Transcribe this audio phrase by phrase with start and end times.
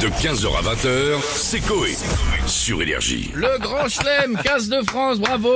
[0.00, 1.96] De 15h à 20h, c'est Coé.
[2.46, 3.30] Sur Énergie.
[3.34, 5.48] Le grand chelem, casse de France, bravo,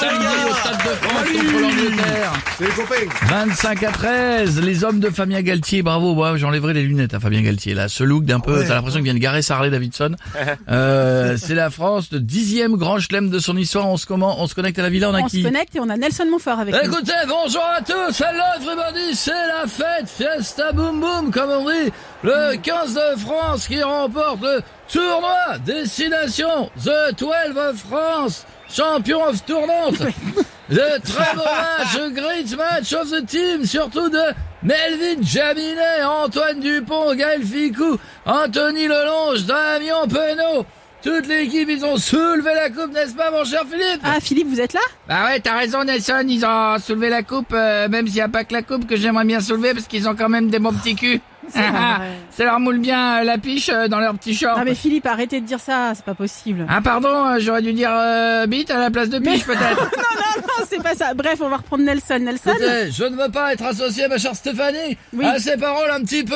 [0.00, 2.32] Samedi au Stade de France contre l'Angleterre.
[2.60, 7.14] Les copains 25 à 13, les hommes de Fabien Galtier, bravo, moi j'enlèverai les lunettes
[7.14, 9.56] à Fabien Galtier, là, ce look d'un peu, t'as l'impression qu'il vient de garer sa
[9.56, 10.14] Harley Davidson.
[10.68, 14.46] Euh, c'est la France, le dixième grand chelem de son histoire, on se, comment, on
[14.46, 16.26] se connecte à la villa, on a On qui se connecte et on a Nelson
[16.30, 16.80] Montfort avec nous.
[16.80, 21.90] Écoutez, bonjour à tous, hello everybody, c'est la fête, fiesta boum boum, comme on dit,
[22.22, 29.44] le 15 de France qui remporte le tournoi Destination The 12 of France, champion of
[29.44, 30.00] tournante.
[30.70, 34.20] Le très beau match, great match of the team, surtout de
[34.62, 40.66] Melvin Jaminet, Antoine Dupont, Gaël Ficou, Anthony Lelonge, Damien Penaud.
[41.00, 44.02] Toute l'équipe, ils ont soulevé la coupe, n'est-ce pas, mon cher Philippe?
[44.02, 44.80] Ah, Philippe, vous êtes là?
[45.08, 48.28] Bah ouais, t'as raison Nelson, ils ont soulevé la coupe, euh, même s'il n'y a
[48.28, 50.72] pas que la coupe que j'aimerais bien soulever parce qu'ils ont quand même des bons
[50.72, 51.20] petits culs.
[52.30, 54.56] Ça leur moule bien euh, la piche euh, dans leur petit short.
[54.60, 56.66] Ah, mais Philippe, arrêtez de dire ça, c'est pas possible.
[56.68, 59.80] Ah pardon, euh, j'aurais dû dire euh, bite à la place de piche peut-être.
[59.80, 61.14] Non, non, non, c'est pas ça.
[61.14, 62.18] Bref, on va reprendre Nelson.
[62.20, 65.24] Nelson Écoutez, je ne veux pas être associé, ma chère Stéphanie, Oui.
[65.26, 66.34] à ces paroles un petit peu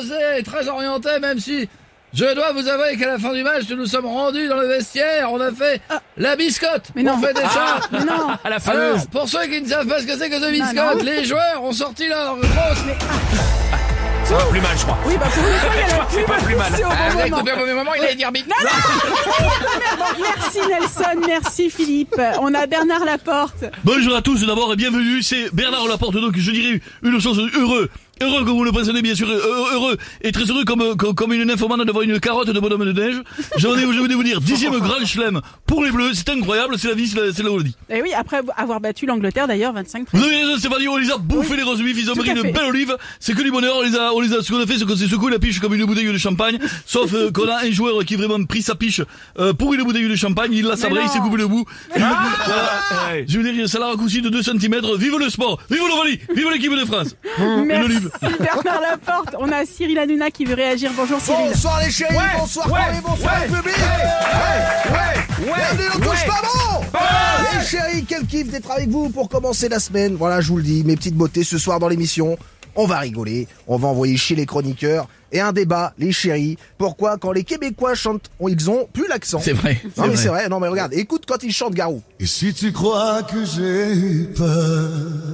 [0.00, 1.68] osées et très orientées, même si
[2.12, 4.68] je dois vous avouer qu'à la fin du match, nous nous sommes rendus dans le
[4.68, 5.80] vestiaire, on a fait
[6.16, 6.84] la biscotte.
[6.88, 6.92] Ah.
[6.94, 7.14] Mais non.
[7.16, 7.80] On fait des chats.
[7.92, 10.38] Mais non À la Alors, pour ceux qui ne savent pas ce que c'est que
[10.40, 11.04] ce biscotte, non.
[11.04, 12.84] les joueurs ont sorti leur grosse...
[14.24, 14.98] Ça va plus mal, je crois.
[15.06, 16.72] Oui, bah pour une fois, il y a la C'est pas plus mal.
[16.74, 17.40] C'est au Ah, vous bon avez moment.
[17.42, 18.46] coupé au mauvais moment, il allait dire bite.
[20.20, 22.20] Merci Nelson, merci Philippe.
[22.40, 23.64] On a Bernard Laporte.
[23.84, 27.90] Bonjour à tous d'abord et bienvenue, c'est Bernard Laporte, donc je dirais une chose heureux.
[28.20, 31.32] Heureux comme vous le présentez bien sûr, heureux, heureux et très heureux comme, comme, comme
[31.32, 33.16] une nymphomane devant une carotte de bonhomme de neige.
[33.56, 36.88] J'en ai, je voulais vous dire, dixième grand chelem pour les bleus, c'est incroyable, c'est
[36.88, 37.68] la vie, c'est la, Hollande.
[37.90, 41.16] Et oui, après avoir battu l'Angleterre d'ailleurs, 25 Vous avez raison Stéphanie, on les a
[41.16, 43.96] bouffés les roses ils ont pris une belle olive, c'est que du bonheur, on les
[43.96, 45.74] a, on les a, ce qu'on a fait, c'est qu'on s'est secoué la piche comme
[45.74, 48.74] une bouteille de champagne, sauf euh, qu'on a un joueur qui a vraiment pris sa
[48.74, 49.00] piche
[49.38, 51.64] euh, pour une bouteille de champagne, il l'a sabré, il s'est coupé le bout.
[51.64, 53.24] Bout, voilà.
[53.26, 56.50] Je veux dire, ça l'a raccourci de 2 cm, vive le sport, vive l'Ovalie, vive
[56.50, 57.16] l'équipe de France.
[57.38, 58.38] Une Merci olive.
[58.38, 59.34] Bernard Laporte.
[59.38, 60.90] On a Cyril Hanouna qui veut réagir.
[60.96, 61.48] Bonjour Cyril.
[61.52, 66.26] Bonsoir les chéris, bonsoir ouais, Corée, bonsoir ouais, le public Ouais, ouais, Bienvenue dans Touche
[66.26, 66.98] pas bon
[67.58, 70.16] Les chéris, quel kiff d'être avec vous pour commencer la semaine.
[70.16, 72.36] Voilà, je vous le dis, mes petites beautés ce soir dans l'émission.
[72.76, 76.56] On va rigoler, on va envoyer chez les chroniqueurs et un débat, les chéris.
[76.78, 79.80] Pourquoi quand les Québécois chantent, on- ils ont plus l'accent C'est vrai.
[79.96, 82.02] Non mais c'est vrai, non mais regarde, écoute quand ils chantent Garou.
[82.20, 84.90] Et si tu crois que j'ai peur,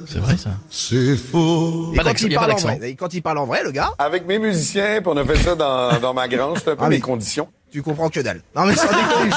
[0.07, 0.51] C'est vrai ça.
[0.71, 1.93] c'est faux.
[1.93, 2.77] Et Pas quand d'accent, il y a pas parle en d'accent.
[2.79, 5.25] vrai, et quand il parle en vrai, le gars, Avec mes musiciens, puis on a
[5.25, 7.49] fait ça dans, dans ma grange, c'est un peu Ah, mes conditions.
[7.73, 8.43] tu comprends que dalle.
[8.57, 9.33] Non mais sans déconner,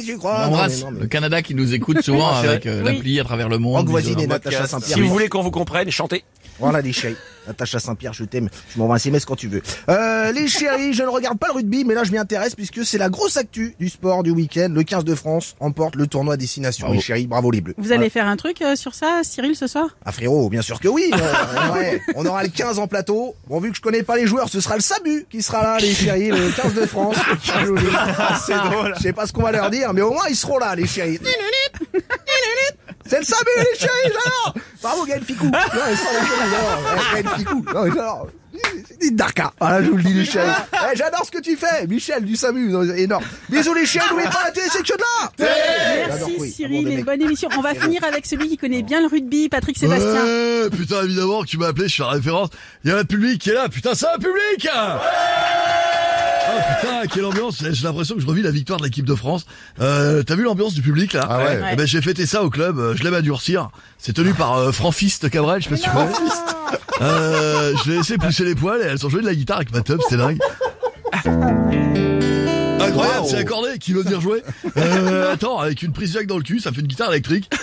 [0.00, 0.42] si tu crois.
[0.44, 2.94] On embrasse mais- le Canada qui nous écoute souvent avec euh, Oui.
[2.94, 3.88] l'appli à travers le monde.
[3.88, 4.66] Voisine et Natacha.
[4.66, 4.96] Saint-Pierre.
[4.96, 6.24] Si vous voulez qu'on vous comprenne, chantez.
[6.58, 7.16] Voilà les chéris.
[7.46, 8.48] Natacha Saint-Pierre, je t'aime.
[8.72, 9.62] Tu m'envoies un SMS quand tu veux.
[9.88, 12.84] Euh, les chéris, je ne regarde pas le rugby, mais là je m'y intéresse puisque
[12.84, 14.68] c'est la grosse actu du sport du week-end.
[14.70, 16.86] Le 15 de France emporte le tournoi destination.
[16.86, 16.98] Bravo.
[17.00, 17.74] Les chéris, bravo les bleus.
[17.78, 19.88] Vous allez faire un truc euh, sur ça, Cyril, ce soir?
[20.04, 21.10] Ah frérot, bien sûr que oui.
[21.12, 22.00] Euh, ouais.
[22.14, 23.34] On aura le 15 en plateau.
[23.48, 25.78] Bon, vu que je connais pas les joueurs, ce sera le Sabu qui sera là,
[25.78, 27.16] les chéris, le 15 de France.
[28.46, 28.94] C'est drôle.
[28.98, 30.86] Je sais pas ce qu'on va leur dire, mais au moins ils seront là, les
[30.86, 31.18] chéris.
[33.06, 36.92] C'est le Sabu, les chéris, j'adore Bravo Gaël Ficou Non, mais sans la connerie, j'adore.
[36.92, 38.28] Ouais, Gaël Ficou Non, mais j'adore
[39.00, 40.48] C'est Darka Voilà, je vous le dis, les chéris.
[40.72, 44.28] Eh, j'adore ce que tu fais Michel du Samu, non, énorme Bisous les chéris, n'oubliez
[44.28, 45.30] pas la télé, c'est que de là
[46.08, 46.50] Merci oui.
[46.50, 47.48] Cyril et bonne émission.
[47.56, 50.24] On va finir avec celui qui connaît bien le rugby, Patrick Sébastien.
[50.24, 52.48] Ouais, putain, évidemment que tu m'as appelé, je suis la référence.
[52.84, 54.68] Il y a un public qui est là, putain, c'est un public
[56.52, 59.46] Ah putain, quelle ambiance J'ai l'impression que je revis la victoire de l'équipe de France.
[59.80, 61.44] Euh, T'as vu l'ambiance du public là Ah ouais.
[61.44, 61.60] Ouais.
[61.72, 63.70] Eh ben, J'ai fêté ça au club, euh, je l'aime à durcir.
[63.98, 66.12] C'est tenu par euh, Franfiste Cabrel, je sais pas si tu connais.
[67.02, 69.72] Euh, je l'ai laissé pousser les poils et elles ont joué de la guitare avec
[69.72, 70.38] ma teub, c'était dingue.
[72.80, 74.42] Incroyable, c'est accordé, qui veut venir jouer
[74.76, 77.48] euh, Attends, avec une prise jack dans le cul, ça fait une guitare électrique.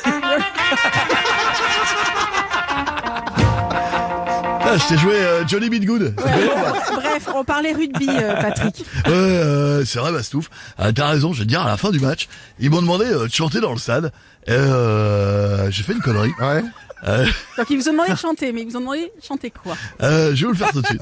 [4.69, 6.13] Ah, je t'ai joué euh, Johnny Beat Good.
[6.17, 8.79] Bref, on parlait rugby, euh, Patrick.
[9.05, 10.49] Ouais, euh, c'est vrai, Bastouf.
[10.79, 12.27] Euh, T'as raison, je vais te dire, à la fin du match,
[12.59, 14.11] ils m'ont demandé euh, de chanter dans le stade.
[14.49, 16.31] Euh, j'ai fait une connerie.
[16.41, 16.63] Ouais.
[17.07, 17.25] Euh,
[17.57, 19.75] Donc ils vous ont demandé de chanter, mais ils vous ont demandé de chanter quoi
[20.01, 21.01] euh, je vais vous le faire tout de suite.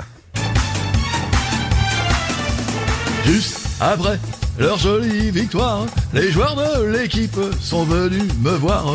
[3.26, 4.20] Juste après
[4.60, 8.86] leur jolie victoire, les joueurs de l'équipe sont venus me voir.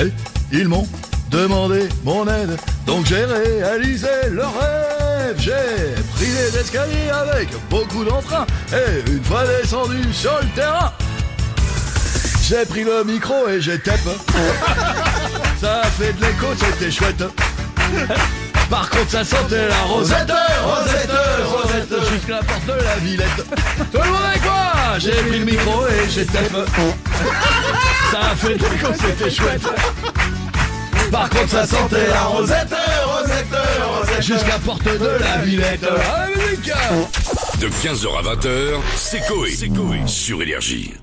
[0.00, 0.10] Et
[0.52, 0.86] ils m'ont
[1.30, 2.56] demandé mon aide,
[2.86, 5.36] donc j'ai réalisé leur rêve.
[5.38, 10.92] J'ai pris les escaliers avec beaucoup d'entrain, et une fois descendu sur le terrain,
[12.42, 13.98] j'ai pris le micro et j'ai tape.
[15.60, 17.24] Ça a fait de l'écho, c'était chouette.
[18.70, 20.32] Par contre, ça sentait la rosette,
[20.64, 21.10] rosette,
[21.44, 23.46] rosette, jusqu'à la porte de la Villette.
[23.92, 26.50] Tout le monde avec moi J'ai pris le micro et j'ai tape.
[28.10, 29.62] Ça a fait déco, c'était chouette.
[31.10, 32.74] Par contre, ça sentait la rosette,
[33.04, 33.46] rosette,
[33.84, 35.86] rosette, jusqu'à porte de la Villette.
[36.36, 36.72] Musique
[37.60, 39.50] De 15h à 20h, c'est Coé.
[40.06, 40.94] Sur Énergie.